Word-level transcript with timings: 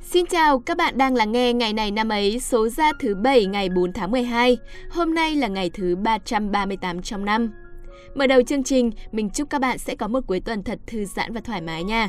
Xin 0.00 0.26
chào, 0.26 0.58
các 0.58 0.76
bạn 0.76 0.98
đang 0.98 1.14
lắng 1.14 1.32
nghe 1.32 1.52
ngày 1.52 1.72
này 1.72 1.90
năm 1.90 2.08
ấy 2.08 2.40
số 2.40 2.68
ra 2.68 2.92
thứ 3.00 3.14
7 3.14 3.46
ngày 3.46 3.68
4 3.68 3.92
tháng 3.92 4.10
12. 4.10 4.58
Hôm 4.90 5.14
nay 5.14 5.34
là 5.34 5.48
ngày 5.48 5.70
thứ 5.70 5.96
338 5.96 7.02
trong 7.02 7.24
năm. 7.24 7.50
Mở 8.14 8.26
đầu 8.26 8.42
chương 8.42 8.64
trình, 8.64 8.90
mình 9.12 9.30
chúc 9.30 9.50
các 9.50 9.60
bạn 9.60 9.78
sẽ 9.78 9.94
có 9.94 10.08
một 10.08 10.20
cuối 10.26 10.40
tuần 10.40 10.62
thật 10.62 10.78
thư 10.86 11.04
giãn 11.04 11.32
và 11.32 11.40
thoải 11.40 11.60
mái 11.60 11.84
nha. 11.84 12.08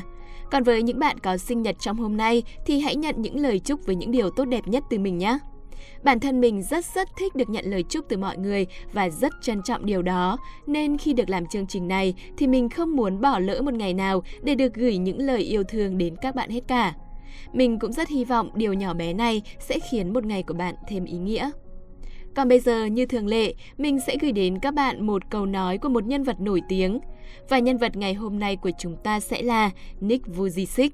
Còn 0.50 0.62
với 0.62 0.82
những 0.82 0.98
bạn 0.98 1.18
có 1.18 1.36
sinh 1.36 1.62
nhật 1.62 1.76
trong 1.80 1.96
hôm 1.96 2.16
nay 2.16 2.42
thì 2.66 2.80
hãy 2.80 2.96
nhận 2.96 3.22
những 3.22 3.40
lời 3.40 3.58
chúc 3.58 3.86
với 3.86 3.96
những 3.96 4.10
điều 4.10 4.30
tốt 4.30 4.44
đẹp 4.44 4.68
nhất 4.68 4.84
từ 4.90 4.98
mình 4.98 5.18
nhé. 5.18 5.38
Bản 6.02 6.20
thân 6.20 6.40
mình 6.40 6.62
rất 6.62 6.84
rất 6.84 7.08
thích 7.18 7.34
được 7.34 7.50
nhận 7.50 7.64
lời 7.70 7.84
chúc 7.88 8.04
từ 8.08 8.16
mọi 8.16 8.36
người 8.36 8.66
và 8.92 9.08
rất 9.08 9.32
trân 9.42 9.62
trọng 9.62 9.86
điều 9.86 10.02
đó, 10.02 10.38
nên 10.66 10.98
khi 10.98 11.12
được 11.12 11.30
làm 11.30 11.46
chương 11.46 11.66
trình 11.66 11.88
này 11.88 12.14
thì 12.36 12.46
mình 12.46 12.68
không 12.68 12.96
muốn 12.96 13.20
bỏ 13.20 13.38
lỡ 13.38 13.62
một 13.62 13.74
ngày 13.74 13.94
nào 13.94 14.22
để 14.42 14.54
được 14.54 14.74
gửi 14.74 14.98
những 14.98 15.18
lời 15.18 15.40
yêu 15.40 15.62
thương 15.64 15.98
đến 15.98 16.14
các 16.22 16.34
bạn 16.34 16.50
hết 16.50 16.62
cả. 16.68 16.94
Mình 17.52 17.78
cũng 17.78 17.92
rất 17.92 18.08
hy 18.08 18.24
vọng 18.24 18.50
điều 18.54 18.72
nhỏ 18.72 18.94
bé 18.94 19.12
này 19.12 19.42
sẽ 19.58 19.78
khiến 19.90 20.12
một 20.12 20.24
ngày 20.24 20.42
của 20.42 20.54
bạn 20.54 20.74
thêm 20.88 21.04
ý 21.04 21.18
nghĩa. 21.18 21.50
Còn 22.34 22.48
bây 22.48 22.60
giờ, 22.60 22.84
như 22.84 23.06
thường 23.06 23.26
lệ, 23.26 23.54
mình 23.78 23.98
sẽ 24.06 24.16
gửi 24.20 24.32
đến 24.32 24.58
các 24.58 24.74
bạn 24.74 25.06
một 25.06 25.30
câu 25.30 25.46
nói 25.46 25.78
của 25.78 25.88
một 25.88 26.04
nhân 26.04 26.22
vật 26.22 26.40
nổi 26.40 26.62
tiếng. 26.68 27.00
Và 27.48 27.58
nhân 27.58 27.78
vật 27.78 27.96
ngày 27.96 28.14
hôm 28.14 28.38
nay 28.38 28.56
của 28.56 28.70
chúng 28.78 28.96
ta 29.04 29.20
sẽ 29.20 29.42
là 29.42 29.70
Nick 30.00 30.26
Vujicic. 30.26 30.90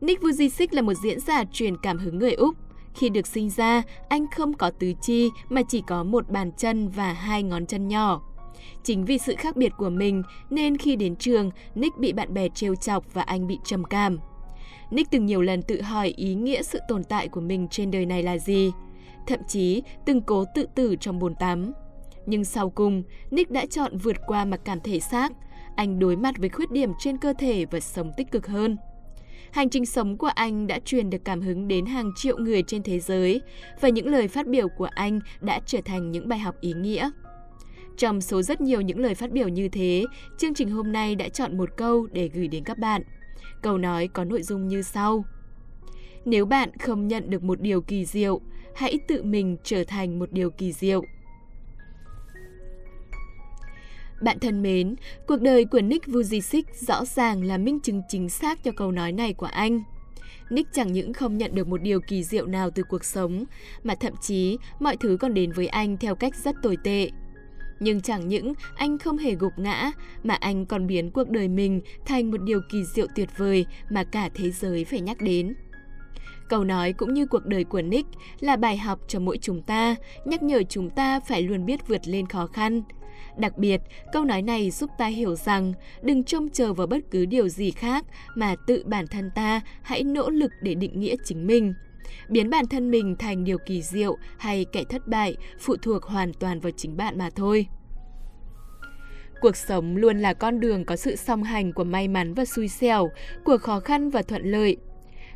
Nick 0.00 0.22
Vujicic 0.22 0.66
là 0.70 0.82
một 0.82 0.94
diễn 0.94 1.20
giả 1.20 1.44
truyền 1.52 1.76
cảm 1.76 1.98
hứng 1.98 2.18
người 2.18 2.32
Úc. 2.32 2.54
Khi 2.94 3.08
được 3.08 3.26
sinh 3.26 3.50
ra, 3.50 3.82
anh 4.08 4.26
không 4.36 4.52
có 4.52 4.70
tứ 4.70 4.92
chi 5.02 5.30
mà 5.48 5.62
chỉ 5.68 5.82
có 5.86 6.04
một 6.04 6.30
bàn 6.30 6.52
chân 6.52 6.88
và 6.88 7.12
hai 7.12 7.42
ngón 7.42 7.66
chân 7.66 7.88
nhỏ. 7.88 8.22
Chính 8.82 9.04
vì 9.04 9.18
sự 9.18 9.34
khác 9.38 9.56
biệt 9.56 9.72
của 9.78 9.90
mình 9.90 10.22
nên 10.50 10.76
khi 10.76 10.96
đến 10.96 11.16
trường, 11.16 11.50
Nick 11.74 11.98
bị 11.98 12.12
bạn 12.12 12.34
bè 12.34 12.48
trêu 12.48 12.74
chọc 12.74 13.14
và 13.14 13.22
anh 13.22 13.46
bị 13.46 13.58
trầm 13.64 13.84
cảm. 13.84 14.18
Nick 14.90 15.10
từng 15.10 15.26
nhiều 15.26 15.42
lần 15.42 15.62
tự 15.62 15.82
hỏi 15.82 16.12
ý 16.16 16.34
nghĩa 16.34 16.62
sự 16.62 16.78
tồn 16.88 17.04
tại 17.04 17.28
của 17.28 17.40
mình 17.40 17.68
trên 17.68 17.90
đời 17.90 18.06
này 18.06 18.22
là 18.22 18.38
gì. 18.38 18.72
Thậm 19.26 19.40
chí 19.48 19.82
từng 20.06 20.20
cố 20.20 20.44
tự 20.54 20.66
tử 20.74 20.96
trong 21.00 21.18
bồn 21.18 21.34
tắm. 21.34 21.72
Nhưng 22.26 22.44
sau 22.44 22.70
cùng, 22.70 23.02
Nick 23.30 23.50
đã 23.50 23.66
chọn 23.66 23.98
vượt 23.98 24.16
qua 24.26 24.44
mặc 24.44 24.60
cảm 24.64 24.80
thể 24.80 25.00
xác. 25.00 25.32
Anh 25.76 25.98
đối 25.98 26.16
mặt 26.16 26.34
với 26.38 26.48
khuyết 26.48 26.70
điểm 26.70 26.92
trên 26.98 27.18
cơ 27.18 27.32
thể 27.38 27.64
và 27.64 27.80
sống 27.80 28.12
tích 28.16 28.30
cực 28.30 28.46
hơn. 28.46 28.76
Hành 29.50 29.70
trình 29.70 29.86
sống 29.86 30.16
của 30.16 30.30
anh 30.34 30.66
đã 30.66 30.78
truyền 30.84 31.10
được 31.10 31.24
cảm 31.24 31.40
hứng 31.40 31.68
đến 31.68 31.86
hàng 31.86 32.10
triệu 32.16 32.38
người 32.38 32.62
trên 32.62 32.82
thế 32.82 32.98
giới 32.98 33.40
và 33.80 33.88
những 33.88 34.06
lời 34.06 34.28
phát 34.28 34.46
biểu 34.46 34.68
của 34.68 34.88
anh 34.94 35.20
đã 35.40 35.60
trở 35.66 35.80
thành 35.84 36.10
những 36.10 36.28
bài 36.28 36.38
học 36.38 36.54
ý 36.60 36.72
nghĩa. 36.72 37.10
Trong 37.96 38.20
số 38.20 38.42
rất 38.42 38.60
nhiều 38.60 38.80
những 38.80 38.98
lời 38.98 39.14
phát 39.14 39.30
biểu 39.30 39.48
như 39.48 39.68
thế, 39.68 40.04
chương 40.38 40.54
trình 40.54 40.70
hôm 40.70 40.92
nay 40.92 41.14
đã 41.14 41.28
chọn 41.28 41.58
một 41.58 41.68
câu 41.76 42.06
để 42.12 42.30
gửi 42.34 42.48
đến 42.48 42.64
các 42.64 42.78
bạn. 42.78 43.02
Câu 43.62 43.78
nói 43.78 44.08
có 44.08 44.24
nội 44.24 44.42
dung 44.42 44.68
như 44.68 44.82
sau. 44.82 45.24
Nếu 46.24 46.46
bạn 46.46 46.70
không 46.78 47.08
nhận 47.08 47.30
được 47.30 47.42
một 47.42 47.60
điều 47.60 47.80
kỳ 47.80 48.04
diệu, 48.04 48.40
hãy 48.74 48.98
tự 49.08 49.22
mình 49.22 49.56
trở 49.64 49.84
thành 49.84 50.18
một 50.18 50.32
điều 50.32 50.50
kỳ 50.50 50.72
diệu. 50.72 51.02
Bạn 54.22 54.38
thân 54.38 54.62
mến, 54.62 54.94
cuộc 55.26 55.40
đời 55.40 55.64
của 55.64 55.80
Nick 55.80 56.06
Vujicic 56.06 56.62
rõ 56.74 57.04
ràng 57.04 57.44
là 57.44 57.58
minh 57.58 57.80
chứng 57.80 58.02
chính 58.08 58.28
xác 58.28 58.64
cho 58.64 58.72
câu 58.76 58.92
nói 58.92 59.12
này 59.12 59.32
của 59.32 59.46
anh. 59.46 59.82
Nick 60.50 60.72
chẳng 60.72 60.92
những 60.92 61.12
không 61.12 61.38
nhận 61.38 61.54
được 61.54 61.68
một 61.68 61.82
điều 61.82 62.00
kỳ 62.00 62.24
diệu 62.24 62.46
nào 62.46 62.70
từ 62.70 62.82
cuộc 62.82 63.04
sống, 63.04 63.44
mà 63.82 63.94
thậm 63.94 64.12
chí 64.20 64.58
mọi 64.80 64.96
thứ 64.96 65.16
còn 65.20 65.34
đến 65.34 65.52
với 65.52 65.66
anh 65.66 65.96
theo 65.96 66.14
cách 66.14 66.34
rất 66.36 66.56
tồi 66.62 66.76
tệ. 66.84 67.10
Nhưng 67.80 68.00
chẳng 68.00 68.28
những 68.28 68.52
anh 68.76 68.98
không 68.98 69.18
hề 69.18 69.34
gục 69.34 69.52
ngã, 69.56 69.90
mà 70.22 70.34
anh 70.34 70.66
còn 70.66 70.86
biến 70.86 71.10
cuộc 71.10 71.28
đời 71.30 71.48
mình 71.48 71.80
thành 72.06 72.30
một 72.30 72.42
điều 72.42 72.60
kỳ 72.70 72.84
diệu 72.84 73.06
tuyệt 73.16 73.28
vời 73.36 73.66
mà 73.90 74.04
cả 74.04 74.28
thế 74.34 74.50
giới 74.50 74.84
phải 74.84 75.00
nhắc 75.00 75.20
đến. 75.20 75.54
Câu 76.48 76.64
nói 76.64 76.92
cũng 76.92 77.14
như 77.14 77.26
cuộc 77.26 77.46
đời 77.46 77.64
của 77.64 77.82
Nick 77.82 78.08
là 78.40 78.56
bài 78.56 78.76
học 78.76 79.00
cho 79.08 79.20
mỗi 79.20 79.38
chúng 79.38 79.62
ta, 79.62 79.96
nhắc 80.24 80.42
nhở 80.42 80.62
chúng 80.62 80.90
ta 80.90 81.20
phải 81.20 81.42
luôn 81.42 81.66
biết 81.66 81.88
vượt 81.88 82.08
lên 82.08 82.26
khó 82.26 82.46
khăn. 82.46 82.82
Đặc 83.36 83.58
biệt, 83.58 83.80
câu 84.12 84.24
nói 84.24 84.42
này 84.42 84.70
giúp 84.70 84.90
ta 84.98 85.06
hiểu 85.06 85.34
rằng 85.34 85.72
đừng 86.02 86.24
trông 86.24 86.48
chờ 86.48 86.72
vào 86.72 86.86
bất 86.86 86.98
cứ 87.10 87.26
điều 87.26 87.48
gì 87.48 87.70
khác 87.70 88.04
mà 88.34 88.56
tự 88.66 88.84
bản 88.86 89.06
thân 89.06 89.30
ta 89.34 89.60
hãy 89.82 90.04
nỗ 90.04 90.30
lực 90.30 90.50
để 90.62 90.74
định 90.74 91.00
nghĩa 91.00 91.14
chính 91.24 91.46
mình. 91.46 91.74
Biến 92.28 92.50
bản 92.50 92.66
thân 92.66 92.90
mình 92.90 93.16
thành 93.18 93.44
điều 93.44 93.58
kỳ 93.58 93.82
diệu 93.82 94.16
hay 94.38 94.66
kẻ 94.72 94.84
thất 94.84 95.08
bại 95.08 95.36
phụ 95.60 95.76
thuộc 95.76 96.02
hoàn 96.04 96.32
toàn 96.32 96.60
vào 96.60 96.72
chính 96.76 96.96
bạn 96.96 97.18
mà 97.18 97.30
thôi. 97.36 97.66
Cuộc 99.40 99.56
sống 99.56 99.96
luôn 99.96 100.18
là 100.18 100.34
con 100.34 100.60
đường 100.60 100.84
có 100.84 100.96
sự 100.96 101.16
song 101.16 101.42
hành 101.42 101.72
của 101.72 101.84
may 101.84 102.08
mắn 102.08 102.34
và 102.34 102.44
xui 102.44 102.68
xẻo, 102.68 103.10
của 103.44 103.58
khó 103.58 103.80
khăn 103.80 104.10
và 104.10 104.22
thuận 104.22 104.42
lợi. 104.42 104.76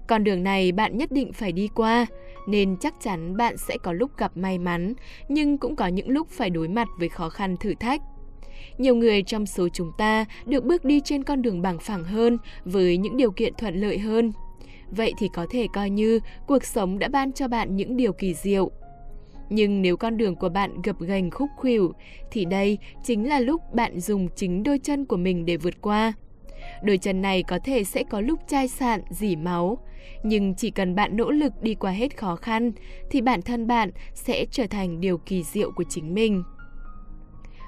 Con 0.06 0.24
đường 0.24 0.42
này 0.42 0.72
bạn 0.72 0.96
nhất 0.96 1.12
định 1.12 1.32
phải 1.32 1.52
đi 1.52 1.68
qua, 1.74 2.06
nên 2.48 2.76
chắc 2.80 2.94
chắn 3.00 3.36
bạn 3.36 3.56
sẽ 3.56 3.76
có 3.82 3.92
lúc 3.92 4.10
gặp 4.18 4.36
may 4.36 4.58
mắn, 4.58 4.94
nhưng 5.28 5.58
cũng 5.58 5.76
có 5.76 5.86
những 5.86 6.08
lúc 6.08 6.28
phải 6.30 6.50
đối 6.50 6.68
mặt 6.68 6.88
với 6.98 7.08
khó 7.08 7.28
khăn 7.28 7.56
thử 7.56 7.74
thách. 7.80 8.00
Nhiều 8.78 8.94
người 8.94 9.22
trong 9.22 9.46
số 9.46 9.68
chúng 9.68 9.92
ta 9.98 10.24
được 10.46 10.64
bước 10.64 10.84
đi 10.84 11.00
trên 11.04 11.24
con 11.24 11.42
đường 11.42 11.62
bằng 11.62 11.78
phẳng 11.78 12.04
hơn 12.04 12.38
với 12.64 12.96
những 12.96 13.16
điều 13.16 13.30
kiện 13.30 13.52
thuận 13.58 13.74
lợi 13.74 13.98
hơn. 13.98 14.32
Vậy 14.90 15.12
thì 15.18 15.28
có 15.34 15.46
thể 15.50 15.66
coi 15.74 15.90
như 15.90 16.20
cuộc 16.46 16.64
sống 16.64 16.98
đã 16.98 17.08
ban 17.08 17.32
cho 17.32 17.48
bạn 17.48 17.76
những 17.76 17.96
điều 17.96 18.12
kỳ 18.12 18.34
diệu. 18.34 18.70
Nhưng 19.50 19.82
nếu 19.82 19.96
con 19.96 20.16
đường 20.16 20.36
của 20.36 20.48
bạn 20.48 20.82
gập 20.82 21.00
ghềnh 21.00 21.30
khúc 21.30 21.50
khuỷu 21.56 21.92
thì 22.30 22.44
đây 22.44 22.78
chính 23.04 23.28
là 23.28 23.40
lúc 23.40 23.74
bạn 23.74 24.00
dùng 24.00 24.28
chính 24.36 24.62
đôi 24.62 24.78
chân 24.78 25.04
của 25.04 25.16
mình 25.16 25.46
để 25.46 25.56
vượt 25.56 25.80
qua. 25.80 26.12
Đôi 26.82 26.98
chân 26.98 27.22
này 27.22 27.42
có 27.42 27.58
thể 27.64 27.84
sẽ 27.84 28.02
có 28.10 28.20
lúc 28.20 28.40
chai 28.48 28.68
sạn, 28.68 29.00
dỉ 29.10 29.36
máu, 29.36 29.78
nhưng 30.22 30.54
chỉ 30.54 30.70
cần 30.70 30.94
bạn 30.94 31.16
nỗ 31.16 31.30
lực 31.30 31.52
đi 31.62 31.74
qua 31.74 31.90
hết 31.90 32.16
khó 32.16 32.36
khăn 32.36 32.72
thì 33.10 33.20
bản 33.20 33.42
thân 33.42 33.66
bạn 33.66 33.90
sẽ 34.14 34.46
trở 34.50 34.66
thành 34.66 35.00
điều 35.00 35.18
kỳ 35.18 35.42
diệu 35.42 35.70
của 35.70 35.84
chính 35.88 36.14
mình. 36.14 36.42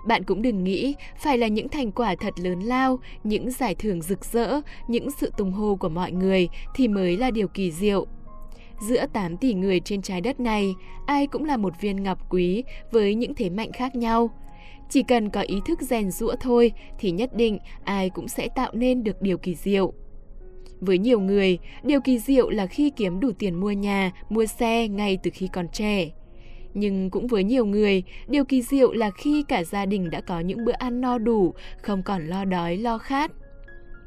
Bạn 0.06 0.25
cũng 0.25 0.43
đừng 0.43 0.65
nghĩ 0.65 0.94
phải 1.17 1.39
là 1.39 1.47
những 1.47 1.69
thành 1.69 1.93
quả 1.93 2.15
thật 2.21 2.34
lớn 2.41 2.61
lao, 2.61 2.99
những 3.25 3.50
giải 3.50 3.75
thưởng 3.75 4.03
rực 4.03 4.25
rỡ, 4.25 4.61
những 4.89 5.11
sự 5.11 5.33
tung 5.37 5.53
hô 5.53 5.77
của 5.77 5.89
mọi 5.89 6.12
người 6.12 6.49
thì 6.75 6.89
mới 6.89 7.17
là 7.17 7.31
điều 7.31 7.49
kỳ 7.49 7.72
diệu. 7.72 8.06
Giữa 8.81 9.06
8 9.12 9.37
tỷ 9.37 9.55
người 9.55 9.81
trên 9.81 10.03
trái 10.03 10.21
đất 10.21 10.41
này, 10.41 10.75
ai 11.06 11.27
cũng 11.27 11.44
là 11.44 11.56
một 11.56 11.72
viên 11.81 12.03
ngọc 12.03 12.19
quý 12.31 12.65
với 12.91 13.15
những 13.15 13.34
thế 13.34 13.50
mạnh 13.50 13.72
khác 13.72 13.97
nhau. 13.97 14.31
Chỉ 14.91 15.03
cần 15.03 15.31
có 15.31 15.41
ý 15.41 15.56
thức 15.67 15.83
rèn 15.83 16.11
rũa 16.11 16.34
thôi 16.41 16.73
thì 16.99 17.11
nhất 17.11 17.37
định 17.37 17.59
ai 17.84 18.11
cũng 18.11 18.28
sẽ 18.28 18.49
tạo 18.49 18.71
nên 18.75 19.05
được 19.05 19.23
điều 19.23 19.38
kỳ 19.38 19.55
diệu. 19.55 19.93
Với 20.81 20.99
nhiều 20.99 21.21
người, 21.21 21.59
điều 21.83 22.00
kỳ 22.00 22.19
diệu 22.19 22.50
là 22.50 22.67
khi 22.67 22.91
kiếm 22.91 23.21
đủ 23.21 23.33
tiền 23.38 23.55
mua 23.55 23.73
nhà, 23.73 24.12
mua 24.28 24.47
xe 24.47 24.88
ngay 24.88 25.19
từ 25.23 25.31
khi 25.34 25.49
còn 25.53 25.69
trẻ. 25.69 26.11
Nhưng 26.78 27.10
cũng 27.10 27.26
với 27.26 27.44
nhiều 27.44 27.66
người, 27.66 28.03
điều 28.28 28.44
kỳ 28.44 28.62
diệu 28.62 28.92
là 28.92 29.10
khi 29.10 29.44
cả 29.48 29.64
gia 29.64 29.87
đình 29.87 30.10
đã 30.10 30.20
có 30.20 30.41
những 30.41 30.64
bữa 30.64 30.72
ăn 30.72 31.00
no 31.00 31.19
đủ, 31.19 31.54
không 31.82 32.03
còn 32.03 32.26
lo 32.26 32.44
đói, 32.44 32.76
lo 32.76 32.98
khát. 32.98 33.31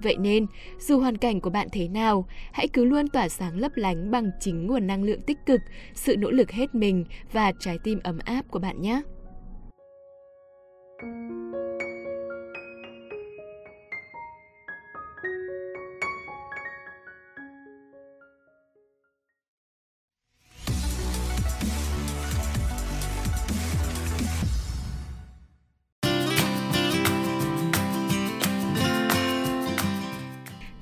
Vậy 0.03 0.17
nên, 0.19 0.45
dù 0.79 0.99
hoàn 0.99 1.17
cảnh 1.17 1.41
của 1.41 1.49
bạn 1.49 1.67
thế 1.71 1.87
nào, 1.87 2.27
hãy 2.51 2.67
cứ 2.67 2.83
luôn 2.83 3.07
tỏa 3.07 3.29
sáng 3.29 3.59
lấp 3.59 3.71
lánh 3.75 4.11
bằng 4.11 4.31
chính 4.39 4.67
nguồn 4.67 4.87
năng 4.87 5.03
lượng 5.03 5.21
tích 5.21 5.37
cực, 5.45 5.61
sự 5.93 6.17
nỗ 6.17 6.31
lực 6.31 6.51
hết 6.51 6.75
mình 6.75 7.05
và 7.31 7.51
trái 7.59 7.77
tim 7.83 7.99
ấm 8.03 8.19
áp 8.25 8.41
của 8.51 8.59
bạn 8.59 8.81
nhé. 8.81 9.01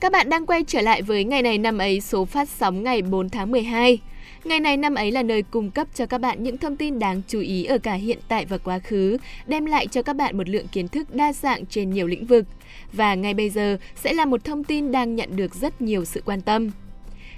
Các 0.07 0.11
bạn 0.11 0.29
đang 0.29 0.45
quay 0.45 0.63
trở 0.63 0.81
lại 0.81 1.01
với 1.01 1.23
ngày 1.23 1.41
này 1.41 1.57
năm 1.57 1.77
ấy 1.77 2.01
số 2.01 2.25
phát 2.25 2.49
sóng 2.49 2.83
ngày 2.83 3.01
4 3.01 3.29
tháng 3.29 3.51
12. 3.51 3.99
Ngày 4.43 4.59
này 4.59 4.77
năm 4.77 4.95
ấy 4.95 5.11
là 5.11 5.23
nơi 5.23 5.43
cung 5.43 5.71
cấp 5.71 5.87
cho 5.93 6.05
các 6.05 6.21
bạn 6.21 6.43
những 6.43 6.57
thông 6.57 6.75
tin 6.75 6.99
đáng 6.99 7.21
chú 7.27 7.39
ý 7.39 7.65
ở 7.65 7.77
cả 7.77 7.93
hiện 7.93 8.17
tại 8.27 8.45
và 8.45 8.57
quá 8.57 8.79
khứ, 8.79 9.17
đem 9.47 9.65
lại 9.65 9.87
cho 9.87 10.01
các 10.01 10.15
bạn 10.15 10.37
một 10.37 10.49
lượng 10.49 10.67
kiến 10.67 10.87
thức 10.87 11.15
đa 11.15 11.33
dạng 11.33 11.65
trên 11.65 11.89
nhiều 11.89 12.07
lĩnh 12.07 12.25
vực. 12.25 12.45
Và 12.93 13.15
ngay 13.15 13.33
bây 13.33 13.49
giờ 13.49 13.77
sẽ 13.95 14.13
là 14.13 14.25
một 14.25 14.43
thông 14.43 14.63
tin 14.63 14.91
đang 14.91 15.15
nhận 15.15 15.35
được 15.35 15.55
rất 15.55 15.81
nhiều 15.81 16.05
sự 16.05 16.21
quan 16.25 16.41
tâm. 16.41 16.71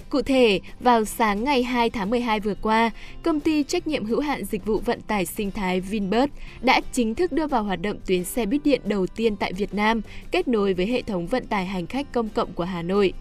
Cụ 0.10 0.22
thể, 0.22 0.60
vào 0.80 1.06
sáng 1.06 1.44
ngày 1.44 1.64
2 1.64 1.90
tháng 1.90 2.10
12 2.10 2.40
vừa 2.40 2.54
qua, 2.62 2.92
công 3.24 3.40
ty 3.40 3.64
trách 3.64 3.88
nhiệm 3.88 4.06
hữu 4.06 4.20
hạn 4.20 4.46
dịch 4.46 4.66
vụ 4.66 4.80
vận 4.80 5.02
tải 5.02 5.26
sinh 5.26 5.52
thái 5.52 5.82
Vinbus 5.82 6.30
đã 6.62 6.82
chính 6.92 7.16
thức 7.16 7.32
đưa 7.32 7.48
vào 7.48 7.64
hoạt 7.64 7.82
động 7.82 7.98
tuyến 8.06 8.24
xe 8.24 8.46
buýt 8.46 8.64
điện 8.64 8.82
đầu 8.84 9.08
tiên 9.08 9.36
tại 9.36 9.54
Việt 9.54 9.74
Nam, 9.74 10.02
kết 10.32 10.48
nối 10.48 10.74
với 10.74 10.86
hệ 10.86 11.02
thống 11.02 11.28
vận 11.28 11.46
tải 11.48 11.66
hành 11.66 11.88
khách 11.88 12.12
công 12.14 12.30
cộng 12.30 12.54
của 12.54 12.64
Hà 12.64 12.82
Nội. 12.82 13.14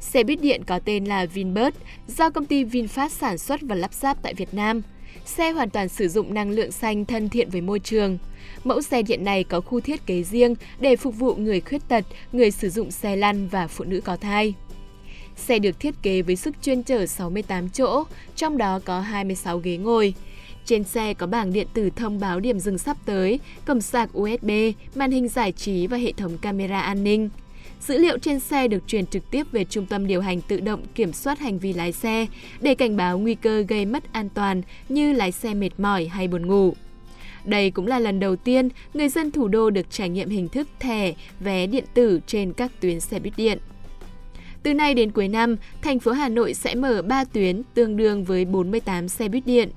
Xe 0.00 0.24
buýt 0.24 0.40
điện 0.40 0.62
có 0.66 0.78
tên 0.78 1.04
là 1.04 1.26
Vinbus, 1.26 1.74
do 2.08 2.30
công 2.30 2.46
ty 2.46 2.64
VinFast 2.64 3.08
sản 3.08 3.38
xuất 3.38 3.60
và 3.62 3.74
lắp 3.74 3.94
ráp 3.94 4.22
tại 4.22 4.34
Việt 4.34 4.54
Nam. 4.54 4.82
Xe 5.24 5.50
hoàn 5.50 5.70
toàn 5.70 5.88
sử 5.88 6.08
dụng 6.08 6.34
năng 6.34 6.50
lượng 6.50 6.72
xanh 6.72 7.04
thân 7.04 7.28
thiện 7.28 7.50
với 7.50 7.60
môi 7.60 7.78
trường. 7.78 8.18
Mẫu 8.64 8.82
xe 8.82 9.02
điện 9.02 9.24
này 9.24 9.44
có 9.44 9.60
khu 9.60 9.80
thiết 9.80 10.06
kế 10.06 10.22
riêng 10.22 10.54
để 10.80 10.96
phục 10.96 11.18
vụ 11.18 11.34
người 11.34 11.60
khuyết 11.60 11.88
tật, 11.88 12.04
người 12.32 12.50
sử 12.50 12.70
dụng 12.70 12.90
xe 12.90 13.16
lăn 13.16 13.48
và 13.48 13.66
phụ 13.66 13.84
nữ 13.84 14.00
có 14.00 14.16
thai. 14.16 14.54
Xe 15.36 15.58
được 15.58 15.80
thiết 15.80 15.94
kế 16.02 16.22
với 16.22 16.36
sức 16.36 16.54
chuyên 16.62 16.82
chở 16.82 17.06
68 17.06 17.68
chỗ, 17.68 18.04
trong 18.36 18.58
đó 18.58 18.80
có 18.84 19.00
26 19.00 19.58
ghế 19.58 19.76
ngồi. 19.76 20.14
Trên 20.64 20.84
xe 20.84 21.14
có 21.14 21.26
bảng 21.26 21.52
điện 21.52 21.66
tử 21.74 21.90
thông 21.96 22.20
báo 22.20 22.40
điểm 22.40 22.60
dừng 22.60 22.78
sắp 22.78 22.96
tới, 23.04 23.40
cầm 23.64 23.80
sạc 23.80 24.18
USB, 24.18 24.50
màn 24.94 25.10
hình 25.10 25.28
giải 25.28 25.52
trí 25.52 25.86
và 25.86 25.96
hệ 25.96 26.12
thống 26.12 26.38
camera 26.38 26.80
an 26.80 27.04
ninh. 27.04 27.28
Dữ 27.80 27.98
liệu 27.98 28.18
trên 28.18 28.40
xe 28.40 28.68
được 28.68 28.82
truyền 28.86 29.06
trực 29.06 29.30
tiếp 29.30 29.46
về 29.52 29.64
trung 29.64 29.86
tâm 29.86 30.06
điều 30.06 30.20
hành 30.20 30.40
tự 30.40 30.60
động 30.60 30.82
kiểm 30.94 31.12
soát 31.12 31.38
hành 31.38 31.58
vi 31.58 31.72
lái 31.72 31.92
xe 31.92 32.26
để 32.60 32.74
cảnh 32.74 32.96
báo 32.96 33.18
nguy 33.18 33.34
cơ 33.34 33.60
gây 33.68 33.84
mất 33.84 34.12
an 34.12 34.28
toàn 34.34 34.62
như 34.88 35.12
lái 35.12 35.32
xe 35.32 35.54
mệt 35.54 35.70
mỏi 35.78 36.06
hay 36.06 36.28
buồn 36.28 36.46
ngủ. 36.46 36.74
Đây 37.44 37.70
cũng 37.70 37.86
là 37.86 37.98
lần 37.98 38.20
đầu 38.20 38.36
tiên 38.36 38.68
người 38.94 39.08
dân 39.08 39.30
thủ 39.30 39.48
đô 39.48 39.70
được 39.70 39.90
trải 39.90 40.08
nghiệm 40.08 40.28
hình 40.28 40.48
thức 40.48 40.68
thẻ, 40.80 41.14
vé 41.40 41.66
điện 41.66 41.84
tử 41.94 42.20
trên 42.26 42.52
các 42.52 42.72
tuyến 42.80 43.00
xe 43.00 43.18
buýt 43.18 43.32
điện. 43.36 43.58
Từ 44.66 44.74
nay 44.74 44.94
đến 44.94 45.10
cuối 45.10 45.28
năm, 45.28 45.56
thành 45.82 45.98
phố 45.98 46.12
Hà 46.12 46.28
Nội 46.28 46.54
sẽ 46.54 46.74
mở 46.74 47.02
3 47.02 47.24
tuyến 47.24 47.62
tương 47.74 47.96
đương 47.96 48.24
với 48.24 48.44
48 48.44 49.08
xe 49.08 49.28
buýt 49.28 49.46
điện. 49.46 49.68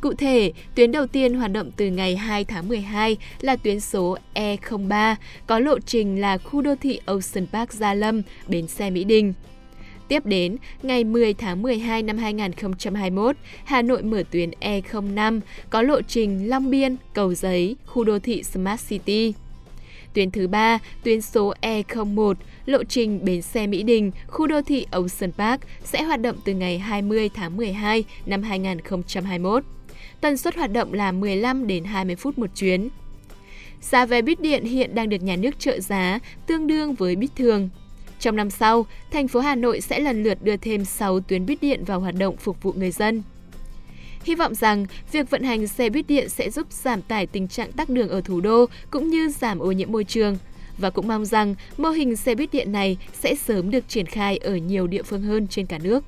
Cụ 0.00 0.12
thể, 0.12 0.52
tuyến 0.74 0.92
đầu 0.92 1.06
tiên 1.06 1.34
hoạt 1.34 1.52
động 1.52 1.70
từ 1.76 1.86
ngày 1.86 2.16
2 2.16 2.44
tháng 2.44 2.68
12 2.68 3.16
là 3.40 3.56
tuyến 3.56 3.80
số 3.80 4.16
E03, 4.34 5.14
có 5.46 5.58
lộ 5.58 5.78
trình 5.78 6.20
là 6.20 6.38
khu 6.38 6.62
đô 6.62 6.74
thị 6.74 7.00
Ocean 7.06 7.46
Park 7.52 7.72
Gia 7.72 7.94
Lâm, 7.94 8.22
bến 8.48 8.66
xe 8.66 8.90
Mỹ 8.90 9.04
Đình. 9.04 9.32
Tiếp 10.08 10.26
đến, 10.26 10.56
ngày 10.82 11.04
10 11.04 11.34
tháng 11.34 11.62
12 11.62 12.02
năm 12.02 12.18
2021, 12.18 13.36
Hà 13.64 13.82
Nội 13.82 14.02
mở 14.02 14.22
tuyến 14.30 14.50
E05 14.60 15.40
có 15.70 15.82
lộ 15.82 16.02
trình 16.02 16.48
Long 16.48 16.70
Biên, 16.70 16.96
Cầu 17.12 17.34
Giấy, 17.34 17.76
khu 17.86 18.04
đô 18.04 18.18
thị 18.18 18.42
Smart 18.42 18.88
City. 18.88 19.32
Tuyến 20.14 20.30
thứ 20.30 20.48
ba, 20.48 20.78
tuyến 21.02 21.20
số 21.20 21.54
E01, 21.62 22.34
lộ 22.66 22.84
trình 22.84 23.24
bến 23.24 23.42
xe 23.42 23.66
Mỹ 23.66 23.82
Đình, 23.82 24.10
khu 24.26 24.46
đô 24.46 24.62
thị 24.62 24.86
Ocean 24.90 25.32
Park 25.32 25.60
sẽ 25.84 26.02
hoạt 26.02 26.20
động 26.20 26.36
từ 26.44 26.54
ngày 26.54 26.78
20 26.78 27.30
tháng 27.34 27.56
12 27.56 28.04
năm 28.26 28.42
2021. 28.42 29.64
Tần 30.20 30.36
suất 30.36 30.56
hoạt 30.56 30.72
động 30.72 30.92
là 30.92 31.12
15 31.12 31.66
đến 31.66 31.84
20 31.84 32.16
phút 32.16 32.38
một 32.38 32.50
chuyến. 32.54 32.88
Giá 33.80 34.06
vé 34.06 34.22
buýt 34.22 34.40
điện 34.40 34.64
hiện 34.64 34.94
đang 34.94 35.08
được 35.08 35.22
nhà 35.22 35.36
nước 35.36 35.58
trợ 35.58 35.80
giá, 35.80 36.18
tương 36.46 36.66
đương 36.66 36.94
với 36.94 37.16
buýt 37.16 37.30
thường. 37.36 37.68
Trong 38.20 38.36
năm 38.36 38.50
sau, 38.50 38.86
thành 39.10 39.28
phố 39.28 39.40
Hà 39.40 39.54
Nội 39.54 39.80
sẽ 39.80 40.00
lần 40.00 40.22
lượt 40.22 40.42
đưa 40.42 40.56
thêm 40.56 40.84
6 40.84 41.20
tuyến 41.20 41.46
buýt 41.46 41.60
điện 41.60 41.84
vào 41.84 42.00
hoạt 42.00 42.14
động 42.14 42.36
phục 42.36 42.62
vụ 42.62 42.72
người 42.72 42.90
dân. 42.90 43.22
Hy 44.24 44.34
vọng 44.34 44.54
rằng 44.54 44.86
việc 45.12 45.30
vận 45.30 45.42
hành 45.42 45.66
xe 45.66 45.90
buýt 45.90 46.06
điện 46.06 46.28
sẽ 46.28 46.50
giúp 46.50 46.72
giảm 46.72 47.02
tải 47.02 47.26
tình 47.26 47.48
trạng 47.48 47.72
tắc 47.72 47.88
đường 47.88 48.08
ở 48.08 48.20
thủ 48.20 48.40
đô 48.40 48.66
cũng 48.90 49.08
như 49.08 49.28
giảm 49.28 49.58
ô 49.58 49.72
nhiễm 49.72 49.92
môi 49.92 50.04
trường. 50.04 50.36
Và 50.78 50.90
cũng 50.90 51.08
mong 51.08 51.24
rằng 51.24 51.54
mô 51.76 51.88
hình 51.88 52.16
xe 52.16 52.34
buýt 52.34 52.52
điện 52.52 52.72
này 52.72 52.96
sẽ 53.20 53.34
sớm 53.34 53.70
được 53.70 53.88
triển 53.88 54.06
khai 54.06 54.36
ở 54.36 54.56
nhiều 54.56 54.86
địa 54.86 55.02
phương 55.02 55.22
hơn 55.22 55.46
trên 55.48 55.66
cả 55.66 55.78
nước. 55.78 56.04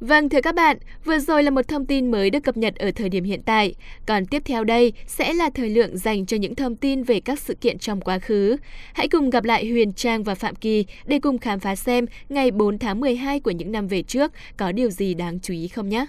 Vâng 0.00 0.28
thưa 0.28 0.40
các 0.40 0.54
bạn, 0.54 0.76
vừa 1.04 1.18
rồi 1.18 1.42
là 1.42 1.50
một 1.50 1.68
thông 1.68 1.86
tin 1.86 2.10
mới 2.10 2.30
được 2.30 2.40
cập 2.40 2.56
nhật 2.56 2.74
ở 2.74 2.90
thời 2.90 3.08
điểm 3.08 3.24
hiện 3.24 3.42
tại. 3.42 3.74
Còn 4.06 4.26
tiếp 4.26 4.42
theo 4.44 4.64
đây 4.64 4.92
sẽ 5.06 5.32
là 5.32 5.50
thời 5.54 5.70
lượng 5.70 5.96
dành 5.98 6.26
cho 6.26 6.36
những 6.36 6.54
thông 6.54 6.76
tin 6.76 7.02
về 7.02 7.20
các 7.20 7.38
sự 7.38 7.54
kiện 7.54 7.78
trong 7.78 8.00
quá 8.00 8.18
khứ. 8.18 8.56
Hãy 8.92 9.08
cùng 9.08 9.30
gặp 9.30 9.44
lại 9.44 9.66
Huyền 9.66 9.92
Trang 9.92 10.22
và 10.22 10.34
Phạm 10.34 10.54
Kỳ 10.54 10.86
để 11.06 11.18
cùng 11.18 11.38
khám 11.38 11.60
phá 11.60 11.76
xem 11.76 12.06
ngày 12.28 12.50
4 12.50 12.78
tháng 12.78 13.00
12 13.00 13.40
của 13.40 13.50
những 13.50 13.72
năm 13.72 13.88
về 13.88 14.02
trước 14.02 14.32
có 14.56 14.72
điều 14.72 14.90
gì 14.90 15.14
đáng 15.14 15.38
chú 15.42 15.54
ý 15.54 15.68
không 15.68 15.88
nhé. 15.88 16.06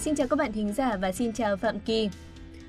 Xin 0.00 0.14
chào 0.14 0.28
các 0.28 0.36
bạn 0.36 0.52
thính 0.52 0.72
giả 0.72 0.96
và 0.96 1.12
xin 1.12 1.32
chào 1.32 1.56
Phạm 1.56 1.80
Kỳ. 1.80 2.08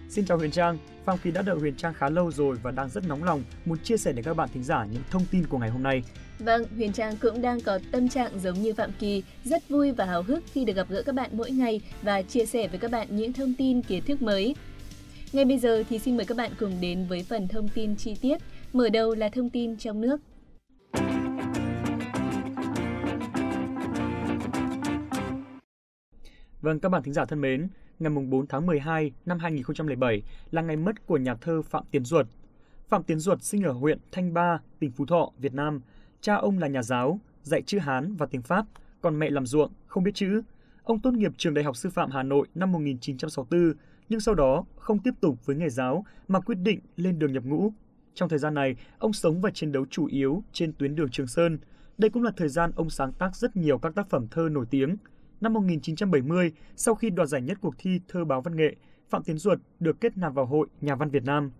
Xin 0.10 0.26
chào 0.26 0.38
Huyền 0.38 0.52
Trang, 0.52 0.78
Phạm 1.06 1.18
Kỳ 1.18 1.32
đã 1.32 1.42
đợi 1.42 1.56
Huyền 1.60 1.76
Trang 1.76 1.94
khá 1.94 2.10
lâu 2.10 2.32
rồi 2.32 2.58
và 2.64 2.72
đang 2.72 2.90
rất 2.90 3.04
nóng 3.08 3.24
lòng 3.24 3.44
muốn 3.66 3.78
chia 3.84 3.98
sẻ 3.98 4.12
đến 4.14 4.26
các 4.26 4.34
bạn 4.34 4.50
thính 4.54 4.64
giả 4.64 4.86
những 4.86 5.02
thông 5.10 5.26
tin 5.32 5.48
của 5.48 5.58
ngày 5.58 5.70
hôm 5.70 5.84
nay. 5.84 6.04
Vâng, 6.40 6.64
Huyền 6.76 6.94
Trang 6.94 7.16
cũng 7.22 7.42
đang 7.42 7.62
có 7.62 7.80
tâm 7.92 8.10
trạng 8.10 8.40
giống 8.40 8.62
như 8.62 8.74
Phạm 8.74 8.92
Kỳ, 9.00 9.24
rất 9.44 9.70
vui 9.70 9.92
và 9.92 10.06
hào 10.06 10.24
hức 10.24 10.44
khi 10.54 10.66
được 10.66 10.76
gặp 10.76 10.90
gỡ 10.90 11.04
các 11.06 11.16
bạn 11.16 11.30
mỗi 11.34 11.52
ngày 11.52 11.82
và 12.02 12.22
chia 12.22 12.46
sẻ 12.46 12.68
với 12.68 12.80
các 12.80 12.92
bạn 12.92 13.08
những 13.12 13.34
thông 13.34 13.54
tin 13.58 13.82
kiến 13.82 14.04
thức 14.04 14.22
mới. 14.22 14.56
Ngay 15.34 15.46
bây 15.46 15.58
giờ 15.58 15.84
thì 15.90 16.00
xin 16.00 16.18
mời 16.18 16.26
các 16.26 16.38
bạn 16.38 16.52
cùng 16.60 16.82
đến 16.82 17.06
với 17.10 17.24
phần 17.30 17.48
thông 17.48 17.68
tin 17.68 17.96
chi 17.96 18.16
tiết. 18.22 18.38
Mở 18.74 18.90
đầu 18.90 19.16
là 19.16 19.30
thông 19.30 19.50
tin 19.50 19.78
trong 19.78 20.02
nước. 20.02 20.22
Vâng, 26.62 26.80
các 26.80 26.90
bạn 26.90 27.04
thính 27.04 27.14
giả 27.14 27.26
thân 27.26 27.42
mến, 27.42 27.68
ngày 28.00 28.12
4 28.30 28.48
tháng 28.48 28.66
12 28.66 29.12
năm 29.26 29.40
2007 29.40 30.24
là 30.52 30.62
ngày 30.62 30.76
mất 30.76 31.08
của 31.08 31.18
nhà 31.18 31.36
thơ 31.36 31.62
Phạm 31.62 31.84
Tiến 31.92 32.06
Duật. 32.06 32.28
Phạm 32.88 33.04
Tiến 33.04 33.20
Duật 33.20 33.44
sinh 33.44 33.64
ở 33.64 33.72
huyện 33.72 34.00
Thanh 34.12 34.34
Ba, 34.34 34.60
tỉnh 34.80 34.92
Phú 34.92 35.06
Thọ, 35.06 35.32
Việt 35.38 35.54
Nam. 35.54 35.82
Cha 36.22 36.36
ông 36.36 36.60
là 36.60 36.68
nhà 36.68 36.84
giáo, 36.84 37.20
dạy 37.42 37.62
chữ 37.62 37.80
Hán 37.80 38.16
và 38.16 38.26
tiếng 38.26 38.42
Pháp, 38.42 38.66
còn 39.02 39.20
mẹ 39.20 39.30
làm 39.30 39.46
ruộng, 39.46 39.72
không 39.88 40.04
biết 40.04 40.16
chữ. 40.16 40.42
Ông 40.84 41.00
tốt 41.00 41.12
nghiệp 41.14 41.32
trường 41.38 41.54
Đại 41.54 41.64
học 41.64 41.76
Sư 41.76 41.90
phạm 41.90 42.12
Hà 42.12 42.24
Nội 42.24 42.48
năm 42.56 42.72
1964, 42.72 43.74
nhưng 44.10 44.20
sau 44.20 44.36
đó 44.36 44.66
không 44.76 45.00
tiếp 45.00 45.14
tục 45.22 45.46
với 45.46 45.56
nghề 45.56 45.70
giáo 45.70 46.06
mà 46.28 46.40
quyết 46.40 46.56
định 46.56 46.80
lên 46.96 47.20
đường 47.20 47.34
nhập 47.34 47.44
ngũ. 47.44 47.74
Trong 48.14 48.30
thời 48.30 48.40
gian 48.40 48.54
này, 48.54 48.76
ông 49.00 49.14
sống 49.14 49.42
và 49.42 49.52
chiến 49.52 49.72
đấu 49.72 49.86
chủ 49.90 50.06
yếu 50.06 50.44
trên 50.52 50.74
tuyến 50.74 50.96
đường 50.96 51.10
Trường 51.10 51.28
Sơn. 51.28 51.60
Đây 51.98 52.10
cũng 52.10 52.24
là 52.24 52.32
thời 52.38 52.50
gian 52.50 52.72
ông 52.76 52.90
sáng 52.90 53.14
tác 53.14 53.36
rất 53.36 53.58
nhiều 53.58 53.78
các 53.78 53.96
tác 53.96 54.10
phẩm 54.10 54.28
thơ 54.32 54.50
nổi 54.52 54.66
tiếng– 54.70 54.98
Năm 55.42 55.54
1970, 55.54 56.52
sau 56.76 56.96
khi 56.96 57.10
đoạt 57.10 57.30
giải 57.30 57.42
nhất 57.42 57.58
cuộc 57.62 57.76
thi 57.78 58.00
thơ 58.08 58.26
báo 58.26 58.42
văn 58.42 58.56
nghệ, 58.56 58.76
Phạm 59.10 59.24
Tiến 59.24 59.38
Duật 59.38 59.60
được 59.80 60.02
kết 60.02 60.18
nạp 60.18 60.34
vào 60.34 60.46
Hội 60.46 60.68
Nhà 60.82 60.96
văn 60.96 61.10
Việt 61.10 61.24
Nam. 61.24 61.52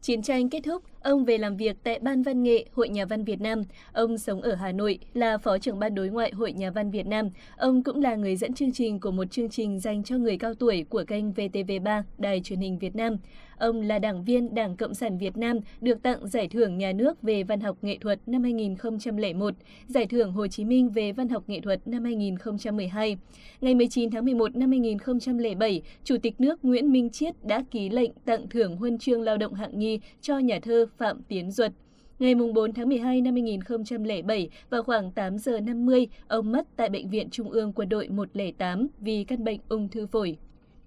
Chiến 0.00 0.22
tranh 0.22 0.50
kết 0.50 0.60
thúc, 0.64 0.82
ông 1.02 1.24
về 1.24 1.38
làm 1.38 1.56
việc 1.56 1.76
tại 1.82 1.98
Ban 1.98 2.22
Văn 2.22 2.42
nghệ 2.42 2.64
Hội 2.72 2.88
Nhà 2.88 3.04
văn 3.04 3.24
Việt 3.24 3.40
Nam. 3.40 3.62
Ông 3.92 4.18
sống 4.18 4.42
ở 4.42 4.54
Hà 4.54 4.72
Nội, 4.72 4.98
là 5.14 5.38
Phó 5.38 5.58
trưởng 5.58 5.78
Ban 5.78 5.94
đối 5.94 6.08
ngoại 6.08 6.32
Hội 6.32 6.52
Nhà 6.52 6.70
văn 6.70 6.90
Việt 6.90 7.06
Nam. 7.06 7.28
Ông 7.56 7.82
cũng 7.82 8.02
là 8.02 8.14
người 8.14 8.36
dẫn 8.36 8.54
chương 8.54 8.72
trình 8.72 9.00
của 9.00 9.10
một 9.10 9.30
chương 9.30 9.48
trình 9.48 9.80
dành 9.80 10.04
cho 10.04 10.16
người 10.16 10.38
cao 10.38 10.54
tuổi 10.54 10.84
của 10.88 11.04
kênh 11.06 11.32
VTV3, 11.32 12.02
Đài 12.18 12.40
truyền 12.40 12.60
hình 12.60 12.78
Việt 12.78 12.96
Nam. 12.96 13.16
Ông 13.58 13.82
là 13.82 13.98
đảng 13.98 14.24
viên 14.24 14.54
Đảng 14.54 14.76
Cộng 14.76 14.94
sản 14.94 15.18
Việt 15.18 15.36
Nam, 15.36 15.58
được 15.80 16.02
tặng 16.02 16.28
Giải 16.28 16.48
thưởng 16.48 16.78
Nhà 16.78 16.92
nước 16.92 17.22
về 17.22 17.42
Văn 17.42 17.60
học 17.60 17.76
Nghệ 17.82 17.98
thuật 18.00 18.18
năm 18.26 18.42
2001, 18.42 19.54
Giải 19.86 20.06
thưởng 20.06 20.32
Hồ 20.32 20.46
Chí 20.46 20.64
Minh 20.64 20.90
về 20.90 21.12
Văn 21.12 21.28
học 21.28 21.44
Nghệ 21.46 21.60
thuật 21.60 21.88
năm 21.88 22.04
2012. 22.04 23.16
Ngày 23.60 23.74
19 23.74 24.10
tháng 24.10 24.24
11 24.24 24.56
năm 24.56 24.70
2007, 24.70 25.82
Chủ 26.04 26.16
tịch 26.22 26.40
nước 26.40 26.64
Nguyễn 26.64 26.92
Minh 26.92 27.10
Chiết 27.10 27.44
đã 27.44 27.64
ký 27.70 27.88
lệnh 27.88 28.10
tặng 28.24 28.48
thưởng 28.48 28.76
huân 28.76 28.98
chương 28.98 29.22
lao 29.22 29.36
động 29.36 29.54
hạng 29.54 29.78
nhì 29.78 30.00
cho 30.20 30.38
nhà 30.38 30.58
thơ 30.62 30.86
Phạm 30.98 31.22
Tiến 31.28 31.50
Duật. 31.50 31.72
Ngày 32.18 32.34
4 32.34 32.72
tháng 32.72 32.88
12 32.88 33.20
năm 33.20 33.34
2007, 33.34 34.50
vào 34.70 34.82
khoảng 34.82 35.12
8 35.12 35.38
giờ 35.38 35.60
50, 35.60 36.08
ông 36.28 36.52
mất 36.52 36.68
tại 36.76 36.88
Bệnh 36.88 37.10
viện 37.10 37.30
Trung 37.30 37.50
ương 37.50 37.72
Quân 37.72 37.88
đội 37.88 38.08
108 38.08 38.86
vì 38.98 39.24
căn 39.24 39.44
bệnh 39.44 39.60
ung 39.68 39.88
thư 39.88 40.06
phổi. 40.06 40.36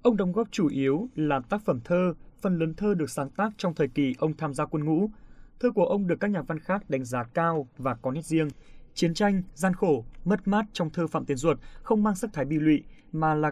Ông 0.02 0.18
đóng 0.18 0.32
góp 0.32 0.48
chủ 0.52 0.68
yếu 0.68 1.10
là 1.16 1.40
tác 1.50 1.62
phẩm 1.62 1.80
thơ, 1.84 2.14
phần 2.42 2.60
lớn 2.60 2.74
thơ 2.74 2.94
được 2.94 3.10
sáng 3.10 3.30
tác 3.30 3.54
trong 3.58 3.74
thời 3.74 3.88
kỳ 3.88 4.16
ông 4.18 4.34
tham 4.38 4.54
gia 4.54 4.66
quân 4.66 4.86
ngũ. 4.86 5.10
Thơ 5.60 5.72
của 5.72 5.86
ông 5.86 6.08
được 6.08 6.20
các 6.20 6.32
nhà 6.32 6.42
văn 6.42 6.60
khác 6.60 6.90
đánh 6.90 7.06
giá 7.06 7.24
cao 7.24 7.68
và 7.78 7.96
có 7.96 8.12
nét 8.12 8.26
riêng. 8.26 8.48
Chiến 8.94 9.14
tranh, 9.14 9.44
gian 9.54 9.74
khổ, 9.74 10.06
mất 10.26 10.48
mát 10.48 10.66
trong 10.74 10.90
thơ 10.90 11.08
Phạm 11.08 11.26
Tiến 11.26 11.38
Duật 11.38 11.58
không 11.82 12.04
mang 12.04 12.16
sắc 12.16 12.34
thái 12.34 12.46
bi 12.46 12.60
lụy 12.60 12.84
mà 13.12 13.34
là 13.34 13.52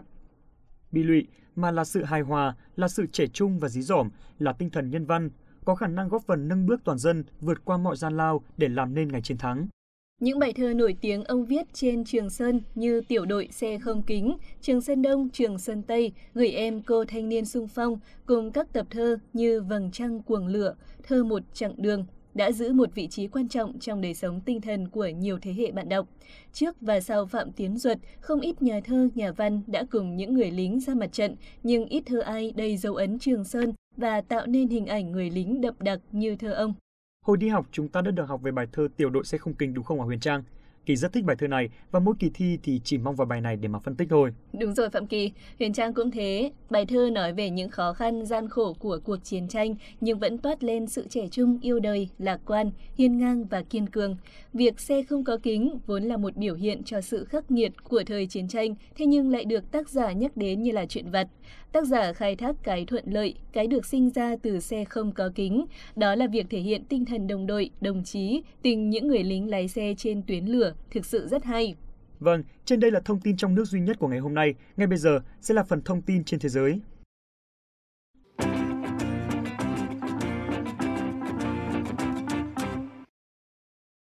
bi 0.92 1.02
lụy 1.02 1.26
mà 1.56 1.70
là 1.70 1.84
sự 1.84 2.04
hài 2.04 2.20
hòa, 2.20 2.56
là 2.76 2.88
sự 2.88 3.06
trẻ 3.12 3.26
trung 3.26 3.58
và 3.58 3.68
dí 3.68 3.82
dỏm, 3.82 4.10
là 4.38 4.52
tinh 4.52 4.70
thần 4.70 4.90
nhân 4.90 5.06
văn, 5.06 5.30
có 5.64 5.74
khả 5.74 5.86
năng 5.86 6.08
góp 6.08 6.22
phần 6.26 6.48
nâng 6.48 6.66
bước 6.66 6.80
toàn 6.84 6.98
dân 6.98 7.24
vượt 7.40 7.64
qua 7.64 7.76
mọi 7.76 7.96
gian 7.96 8.16
lao 8.16 8.42
để 8.56 8.68
làm 8.68 8.94
nên 8.94 9.08
ngày 9.08 9.22
chiến 9.22 9.38
thắng. 9.38 9.66
Những 10.20 10.38
bài 10.38 10.52
thơ 10.52 10.74
nổi 10.74 10.96
tiếng 11.00 11.24
ông 11.24 11.44
viết 11.44 11.66
trên 11.72 12.04
Trường 12.04 12.30
Sơn 12.30 12.60
như 12.74 13.00
Tiểu 13.00 13.24
đội 13.26 13.48
xe 13.52 13.78
không 13.78 14.02
kính, 14.02 14.36
Trường 14.60 14.80
Sơn 14.80 15.02
Đông, 15.02 15.28
Trường 15.30 15.58
Sơn 15.58 15.82
Tây, 15.82 16.12
Gửi 16.34 16.48
em 16.50 16.82
cô 16.82 17.04
thanh 17.04 17.28
niên 17.28 17.44
sung 17.44 17.68
phong, 17.68 17.98
cùng 18.26 18.52
các 18.52 18.72
tập 18.72 18.86
thơ 18.90 19.18
như 19.32 19.62
Vầng 19.62 19.90
trăng 19.90 20.22
cuồng 20.22 20.46
lửa, 20.46 20.74
Thơ 21.02 21.24
một 21.24 21.42
chặng 21.52 21.74
đường, 21.76 22.06
đã 22.34 22.52
giữ 22.52 22.72
một 22.72 22.94
vị 22.94 23.06
trí 23.06 23.26
quan 23.26 23.48
trọng 23.48 23.78
trong 23.78 24.00
đời 24.00 24.14
sống 24.14 24.40
tinh 24.40 24.60
thần 24.60 24.88
của 24.88 25.06
nhiều 25.06 25.38
thế 25.42 25.52
hệ 25.52 25.72
bạn 25.72 25.88
đọc. 25.88 26.08
Trước 26.52 26.76
và 26.80 27.00
sau 27.00 27.26
Phạm 27.26 27.52
Tiến 27.52 27.78
Duật, 27.78 27.98
không 28.20 28.40
ít 28.40 28.62
nhà 28.62 28.80
thơ, 28.84 29.08
nhà 29.14 29.32
văn 29.32 29.62
đã 29.66 29.84
cùng 29.90 30.16
những 30.16 30.34
người 30.34 30.50
lính 30.50 30.80
ra 30.80 30.94
mặt 30.94 31.12
trận, 31.12 31.36
nhưng 31.62 31.86
ít 31.86 32.02
thơ 32.06 32.20
ai 32.20 32.52
đầy 32.56 32.76
dấu 32.76 32.94
ấn 32.94 33.18
Trường 33.18 33.44
Sơn 33.44 33.72
và 33.96 34.20
tạo 34.20 34.46
nên 34.46 34.68
hình 34.68 34.86
ảnh 34.86 35.12
người 35.12 35.30
lính 35.30 35.60
đậm 35.60 35.74
đặc 35.78 36.00
như 36.12 36.36
thơ 36.36 36.52
ông. 36.52 36.74
Hồi 37.26 37.36
đi 37.36 37.48
học 37.48 37.66
chúng 37.72 37.88
ta 37.88 38.00
đã 38.00 38.10
được 38.10 38.24
học 38.24 38.42
về 38.42 38.52
bài 38.52 38.66
thơ 38.72 38.88
Tiểu 38.96 39.10
đội 39.10 39.24
xe 39.24 39.38
không 39.38 39.54
kinh 39.54 39.74
đúng 39.74 39.84
không 39.84 40.00
hả 40.00 40.04
Huyền 40.04 40.20
Trang? 40.20 40.42
Kỳ 40.86 40.96
rất 40.96 41.12
thích 41.12 41.24
bài 41.24 41.36
thơ 41.36 41.48
này 41.48 41.68
và 41.90 42.00
mỗi 42.00 42.14
kỳ 42.18 42.30
thi 42.34 42.58
thì 42.62 42.80
chỉ 42.84 42.98
mong 42.98 43.16
vào 43.16 43.26
bài 43.26 43.40
này 43.40 43.56
để 43.56 43.68
mà 43.68 43.78
phân 43.78 43.96
tích 43.96 44.08
thôi. 44.10 44.30
Đúng 44.60 44.74
rồi 44.74 44.90
Phạm 44.90 45.06
Kỳ, 45.06 45.32
Huyền 45.58 45.72
Trang 45.72 45.94
cũng 45.94 46.10
thế. 46.10 46.52
Bài 46.70 46.86
thơ 46.86 47.10
nói 47.12 47.32
về 47.32 47.50
những 47.50 47.70
khó 47.70 47.92
khăn, 47.92 48.26
gian 48.26 48.48
khổ 48.48 48.74
của 48.78 48.98
cuộc 49.04 49.16
chiến 49.24 49.48
tranh 49.48 49.74
nhưng 50.00 50.18
vẫn 50.18 50.38
toát 50.38 50.64
lên 50.64 50.86
sự 50.86 51.06
trẻ 51.08 51.28
trung, 51.30 51.58
yêu 51.62 51.80
đời, 51.80 52.08
lạc 52.18 52.40
quan, 52.46 52.70
hiên 52.94 53.18
ngang 53.18 53.44
và 53.44 53.62
kiên 53.62 53.86
cường. 53.86 54.16
Việc 54.52 54.80
xe 54.80 55.02
không 55.02 55.24
có 55.24 55.36
kính 55.42 55.78
vốn 55.86 56.02
là 56.02 56.16
một 56.16 56.36
biểu 56.36 56.54
hiện 56.54 56.82
cho 56.84 57.00
sự 57.00 57.24
khắc 57.24 57.50
nghiệt 57.50 57.72
của 57.84 58.02
thời 58.06 58.26
chiến 58.26 58.48
tranh, 58.48 58.74
thế 58.96 59.06
nhưng 59.06 59.30
lại 59.30 59.44
được 59.44 59.72
tác 59.72 59.88
giả 59.88 60.12
nhắc 60.12 60.36
đến 60.36 60.62
như 60.62 60.72
là 60.72 60.86
chuyện 60.86 61.10
vặt. 61.10 61.28
Tác 61.74 61.86
giả 61.86 62.12
khai 62.12 62.36
thác 62.36 62.56
cái 62.62 62.84
thuận 62.84 63.04
lợi, 63.06 63.34
cái 63.52 63.66
được 63.66 63.86
sinh 63.86 64.10
ra 64.10 64.36
từ 64.42 64.60
xe 64.60 64.84
không 64.84 65.12
có 65.12 65.30
kính. 65.34 65.66
Đó 65.96 66.14
là 66.14 66.26
việc 66.26 66.46
thể 66.50 66.58
hiện 66.58 66.84
tinh 66.88 67.04
thần 67.04 67.26
đồng 67.26 67.46
đội, 67.46 67.70
đồng 67.80 68.04
chí, 68.04 68.42
tình 68.62 68.90
những 68.90 69.08
người 69.08 69.24
lính 69.24 69.50
lái 69.50 69.68
xe 69.68 69.94
trên 69.98 70.22
tuyến 70.22 70.44
lửa 70.44 70.74
thực 70.90 71.04
sự 71.04 71.28
rất 71.28 71.44
hay. 71.44 71.74
Vâng, 72.20 72.42
trên 72.64 72.80
đây 72.80 72.90
là 72.90 73.00
thông 73.00 73.20
tin 73.20 73.36
trong 73.36 73.54
nước 73.54 73.64
duy 73.64 73.80
nhất 73.80 73.98
của 73.98 74.08
ngày 74.08 74.18
hôm 74.18 74.34
nay. 74.34 74.54
Ngay 74.76 74.86
bây 74.86 74.98
giờ 74.98 75.20
sẽ 75.40 75.54
là 75.54 75.62
phần 75.62 75.82
thông 75.82 76.02
tin 76.02 76.24
trên 76.24 76.40
thế 76.40 76.48
giới. 76.48 76.80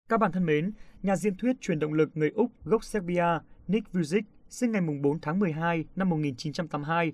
Các 0.10 0.20
bạn 0.20 0.32
thân 0.32 0.46
mến, 0.46 0.72
nhà 1.04 1.16
diễn 1.16 1.38
thuyết 1.38 1.62
truyền 1.62 1.80
động 1.80 1.94
lực 1.94 2.10
người 2.14 2.30
Úc 2.30 2.52
gốc 2.66 2.84
Serbia 2.84 3.40
Nick 3.68 3.94
Vujic 3.94 4.22
sinh 4.50 4.72
ngày 4.72 4.82
4 5.02 5.20
tháng 5.22 5.40
12 5.40 5.86
năm 5.96 6.10
1982. 6.10 7.14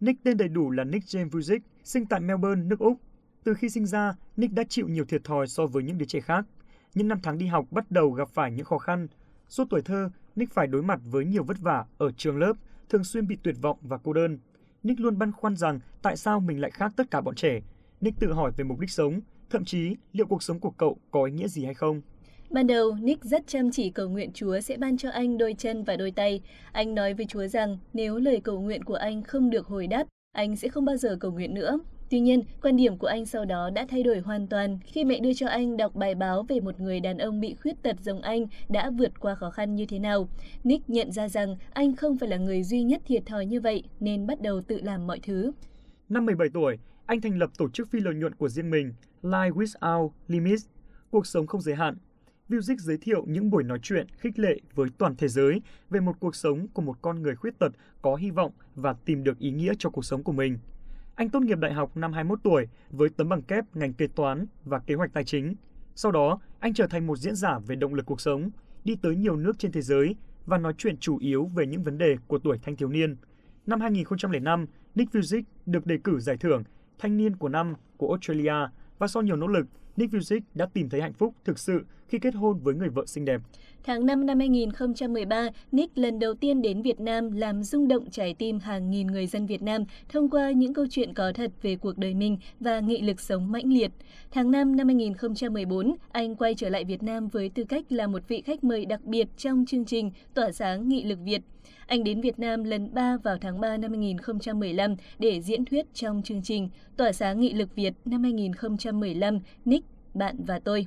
Nick 0.00 0.24
tên 0.24 0.36
đầy 0.36 0.48
đủ 0.48 0.70
là 0.70 0.84
Nick 0.84 1.06
James 1.06 1.30
Vujic 1.30 1.60
sinh 1.84 2.06
tại 2.06 2.20
Melbourne, 2.20 2.62
nước 2.64 2.78
Úc. 2.78 3.00
Từ 3.44 3.54
khi 3.54 3.68
sinh 3.68 3.86
ra, 3.86 4.14
Nick 4.36 4.54
đã 4.54 4.64
chịu 4.68 4.88
nhiều 4.88 5.04
thiệt 5.04 5.24
thòi 5.24 5.46
so 5.46 5.66
với 5.66 5.82
những 5.82 5.98
đứa 5.98 6.06
trẻ 6.06 6.20
khác. 6.20 6.46
Những 6.94 7.08
năm 7.08 7.18
tháng 7.22 7.38
đi 7.38 7.46
học 7.46 7.66
bắt 7.70 7.90
đầu 7.90 8.10
gặp 8.10 8.28
phải 8.28 8.52
những 8.52 8.64
khó 8.64 8.78
khăn. 8.78 9.08
Suốt 9.48 9.64
tuổi 9.70 9.82
thơ, 9.82 10.10
Nick 10.36 10.54
phải 10.54 10.66
đối 10.66 10.82
mặt 10.82 11.00
với 11.04 11.24
nhiều 11.24 11.44
vất 11.44 11.60
vả 11.60 11.84
ở 11.98 12.12
trường 12.16 12.38
lớp, 12.38 12.52
thường 12.88 13.04
xuyên 13.04 13.26
bị 13.26 13.36
tuyệt 13.42 13.54
vọng 13.62 13.78
và 13.82 13.98
cô 13.98 14.12
đơn. 14.12 14.38
Nick 14.82 15.00
luôn 15.00 15.18
băn 15.18 15.32
khoăn 15.32 15.56
rằng 15.56 15.80
tại 16.02 16.16
sao 16.16 16.40
mình 16.40 16.60
lại 16.60 16.70
khác 16.70 16.92
tất 16.96 17.10
cả 17.10 17.20
bọn 17.20 17.34
trẻ. 17.34 17.60
Nick 18.00 18.20
tự 18.20 18.32
hỏi 18.32 18.52
về 18.56 18.64
mục 18.64 18.80
đích 18.80 18.90
sống, 18.90 19.20
thậm 19.50 19.64
chí 19.64 19.96
liệu 20.12 20.26
cuộc 20.26 20.42
sống 20.42 20.60
của 20.60 20.70
cậu 20.70 20.98
có 21.10 21.24
ý 21.24 21.32
nghĩa 21.32 21.48
gì 21.48 21.64
hay 21.64 21.74
không. 21.74 22.00
Ban 22.50 22.66
đầu, 22.66 22.96
Nick 23.00 23.24
rất 23.24 23.46
chăm 23.46 23.70
chỉ 23.70 23.90
cầu 23.90 24.08
nguyện 24.08 24.30
Chúa 24.34 24.60
sẽ 24.60 24.76
ban 24.76 24.96
cho 24.96 25.10
anh 25.10 25.38
đôi 25.38 25.54
chân 25.58 25.84
và 25.84 25.96
đôi 25.96 26.10
tay. 26.10 26.40
Anh 26.72 26.94
nói 26.94 27.14
với 27.14 27.26
Chúa 27.26 27.46
rằng 27.46 27.78
nếu 27.92 28.18
lời 28.18 28.40
cầu 28.44 28.60
nguyện 28.60 28.84
của 28.84 28.94
anh 28.94 29.22
không 29.22 29.50
được 29.50 29.66
hồi 29.66 29.86
đáp, 29.86 30.06
anh 30.32 30.56
sẽ 30.56 30.68
không 30.68 30.84
bao 30.84 30.96
giờ 30.96 31.16
cầu 31.20 31.32
nguyện 31.32 31.54
nữa. 31.54 31.78
Tuy 32.10 32.20
nhiên, 32.20 32.42
quan 32.62 32.76
điểm 32.76 32.98
của 32.98 33.06
anh 33.06 33.26
sau 33.26 33.44
đó 33.44 33.70
đã 33.70 33.86
thay 33.88 34.02
đổi 34.02 34.18
hoàn 34.18 34.46
toàn 34.46 34.78
khi 34.84 35.04
mẹ 35.04 35.20
đưa 35.20 35.34
cho 35.34 35.48
anh 35.48 35.76
đọc 35.76 35.94
bài 35.94 36.14
báo 36.14 36.42
về 36.42 36.60
một 36.60 36.80
người 36.80 37.00
đàn 37.00 37.18
ông 37.18 37.40
bị 37.40 37.54
khuyết 37.54 37.82
tật 37.82 37.96
giống 38.00 38.22
anh 38.22 38.46
đã 38.68 38.90
vượt 38.90 39.20
qua 39.20 39.34
khó 39.34 39.50
khăn 39.50 39.74
như 39.74 39.86
thế 39.86 39.98
nào. 39.98 40.28
Nick 40.64 40.90
nhận 40.90 41.12
ra 41.12 41.28
rằng 41.28 41.56
anh 41.72 41.96
không 41.96 42.18
phải 42.18 42.28
là 42.28 42.36
người 42.36 42.62
duy 42.62 42.82
nhất 42.82 43.02
thiệt 43.06 43.26
thòi 43.26 43.46
như 43.46 43.60
vậy 43.60 43.84
nên 44.00 44.26
bắt 44.26 44.40
đầu 44.40 44.62
tự 44.62 44.80
làm 44.82 45.06
mọi 45.06 45.20
thứ. 45.22 45.52
Năm 46.08 46.26
17 46.26 46.48
tuổi, 46.54 46.78
anh 47.06 47.20
thành 47.20 47.38
lập 47.38 47.50
tổ 47.58 47.68
chức 47.68 47.88
phi 47.90 48.00
lợi 48.00 48.14
nhuận 48.14 48.34
của 48.34 48.48
riêng 48.48 48.70
mình, 48.70 48.94
Life 49.22 49.52
Without 49.52 50.10
Limits, 50.28 50.66
cuộc 51.10 51.26
sống 51.26 51.46
không 51.46 51.60
giới 51.60 51.74
hạn. 51.74 51.96
Music 52.50 52.80
giới 52.80 52.96
thiệu 52.96 53.24
những 53.28 53.50
buổi 53.50 53.64
nói 53.64 53.78
chuyện 53.82 54.06
khích 54.18 54.38
lệ 54.38 54.60
với 54.74 54.88
toàn 54.98 55.14
thế 55.16 55.28
giới 55.28 55.62
về 55.90 56.00
một 56.00 56.12
cuộc 56.20 56.36
sống 56.36 56.66
của 56.68 56.82
một 56.82 57.02
con 57.02 57.22
người 57.22 57.36
khuyết 57.36 57.58
tật 57.58 57.72
có 58.02 58.14
hy 58.14 58.30
vọng 58.30 58.52
và 58.74 58.94
tìm 59.04 59.24
được 59.24 59.38
ý 59.38 59.50
nghĩa 59.50 59.72
cho 59.78 59.90
cuộc 59.90 60.04
sống 60.04 60.22
của 60.22 60.32
mình. 60.32 60.58
Anh 61.14 61.28
tốt 61.28 61.40
nghiệp 61.40 61.58
đại 61.58 61.72
học 61.72 61.96
năm 61.96 62.12
21 62.12 62.38
tuổi 62.42 62.68
với 62.90 63.08
tấm 63.08 63.28
bằng 63.28 63.42
kép 63.42 63.64
ngành 63.76 63.92
kế 63.92 64.06
toán 64.06 64.46
và 64.64 64.78
kế 64.78 64.94
hoạch 64.94 65.12
tài 65.12 65.24
chính. 65.24 65.54
Sau 65.94 66.12
đó, 66.12 66.40
anh 66.58 66.74
trở 66.74 66.86
thành 66.86 67.06
một 67.06 67.16
diễn 67.16 67.36
giả 67.36 67.58
về 67.66 67.76
động 67.76 67.94
lực 67.94 68.06
cuộc 68.06 68.20
sống, 68.20 68.50
đi 68.84 68.96
tới 69.02 69.16
nhiều 69.16 69.36
nước 69.36 69.58
trên 69.58 69.72
thế 69.72 69.82
giới 69.82 70.16
và 70.46 70.58
nói 70.58 70.74
chuyện 70.78 70.96
chủ 70.96 71.18
yếu 71.18 71.44
về 71.44 71.66
những 71.66 71.82
vấn 71.82 71.98
đề 71.98 72.16
của 72.26 72.38
tuổi 72.38 72.58
thanh 72.62 72.76
thiếu 72.76 72.88
niên. 72.88 73.16
Năm 73.66 73.80
2005, 73.80 74.66
Nick 74.94 75.12
Vujicic 75.12 75.42
được 75.66 75.86
đề 75.86 75.98
cử 76.04 76.20
giải 76.20 76.36
thưởng 76.36 76.62
Thanh 76.98 77.16
niên 77.16 77.36
của 77.36 77.48
năm 77.48 77.74
của 77.96 78.08
Australia 78.08 78.54
và 78.98 79.08
sau 79.08 79.22
nhiều 79.22 79.36
nỗ 79.36 79.46
lực, 79.46 79.66
Nick 80.00 80.12
Vujicic 80.12 80.40
đã 80.54 80.66
tìm 80.66 80.88
thấy 80.88 81.00
hạnh 81.00 81.12
phúc 81.12 81.34
thực 81.44 81.58
sự 81.58 81.84
khi 82.08 82.18
kết 82.18 82.34
hôn 82.34 82.58
với 82.58 82.74
người 82.74 82.88
vợ 82.88 83.06
xinh 83.06 83.24
đẹp. 83.24 83.40
Tháng 83.84 84.06
5 84.06 84.26
năm 84.26 84.38
2013, 84.38 85.48
Nick 85.72 85.98
lần 85.98 86.18
đầu 86.18 86.34
tiên 86.34 86.62
đến 86.62 86.82
Việt 86.82 87.00
Nam 87.00 87.32
làm 87.32 87.62
rung 87.62 87.88
động 87.88 88.10
trái 88.10 88.34
tim 88.38 88.58
hàng 88.58 88.90
nghìn 88.90 89.06
người 89.06 89.26
dân 89.26 89.46
Việt 89.46 89.62
Nam 89.62 89.84
thông 90.08 90.30
qua 90.30 90.50
những 90.50 90.74
câu 90.74 90.86
chuyện 90.90 91.14
có 91.14 91.32
thật 91.32 91.50
về 91.62 91.76
cuộc 91.76 91.98
đời 91.98 92.14
mình 92.14 92.38
và 92.60 92.80
nghị 92.80 93.02
lực 93.02 93.20
sống 93.20 93.52
mãnh 93.52 93.72
liệt. 93.72 93.90
Tháng 94.30 94.50
5 94.50 94.76
năm 94.76 94.88
2014, 94.88 95.96
anh 96.12 96.36
quay 96.36 96.54
trở 96.54 96.68
lại 96.68 96.84
Việt 96.84 97.02
Nam 97.02 97.28
với 97.28 97.48
tư 97.48 97.64
cách 97.64 97.92
là 97.92 98.06
một 98.06 98.28
vị 98.28 98.42
khách 98.46 98.64
mời 98.64 98.84
đặc 98.84 99.04
biệt 99.04 99.28
trong 99.36 99.64
chương 99.66 99.84
trình 99.84 100.10
Tỏa 100.34 100.52
sáng 100.52 100.88
nghị 100.88 101.04
lực 101.04 101.18
Việt. 101.24 101.42
Anh 101.86 102.04
đến 102.04 102.20
Việt 102.20 102.38
Nam 102.38 102.64
lần 102.64 102.94
3 102.94 103.16
vào 103.16 103.38
tháng 103.40 103.60
3 103.60 103.76
năm 103.76 103.90
2015 103.90 104.96
để 105.18 105.40
diễn 105.40 105.64
thuyết 105.64 105.86
trong 105.94 106.22
chương 106.22 106.42
trình 106.42 106.68
Tỏa 106.96 107.12
sáng 107.12 107.40
nghị 107.40 107.52
lực 107.52 107.74
Việt 107.74 107.94
năm 108.04 108.22
2015, 108.22 109.38
Nick, 109.64 109.89
bạn 110.14 110.44
và 110.44 110.58
tôi. 110.58 110.86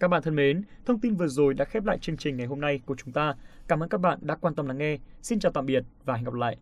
Các 0.00 0.08
bạn 0.08 0.22
thân 0.22 0.34
mến, 0.36 0.62
thông 0.86 1.00
tin 1.00 1.14
vừa 1.14 1.28
rồi 1.28 1.54
đã 1.54 1.64
khép 1.64 1.84
lại 1.84 1.98
chương 1.98 2.16
trình 2.16 2.36
ngày 2.36 2.46
hôm 2.46 2.60
nay 2.60 2.80
của 2.86 2.94
chúng 2.98 3.12
ta. 3.12 3.34
Cảm 3.68 3.82
ơn 3.82 3.88
các 3.88 3.98
bạn 3.98 4.18
đã 4.22 4.34
quan 4.34 4.54
tâm 4.54 4.66
lắng 4.66 4.78
nghe. 4.78 4.98
Xin 5.22 5.38
chào 5.38 5.52
tạm 5.52 5.66
biệt 5.66 5.84
và 6.04 6.14
hẹn 6.14 6.24
gặp 6.24 6.34
lại. 6.34 6.56